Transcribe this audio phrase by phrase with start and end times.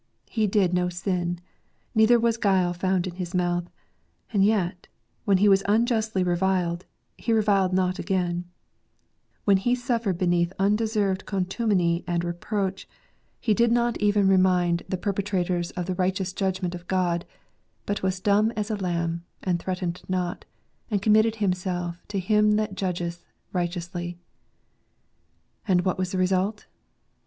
[0.31, 1.39] He did no sin,
[1.93, 3.69] neither was guile found in His mouth:
[4.33, 4.87] and yet,
[5.25, 6.85] when He was unjustly reviled,
[7.19, 8.45] He reviled not again;
[9.45, 12.87] when He suffered beneath undeserved contumely and reproach,
[13.39, 15.93] He did not even" Artist in tljc lEoritl" T 7 remind the perpetrators of the
[15.93, 17.23] righteous judgment of God,
[17.85, 20.45] but was dumb as a lamb, and threatened not,
[20.89, 23.23] and committed Himself to Him that judgeth
[23.53, 24.17] righteously
[25.67, 26.65] And what was the result?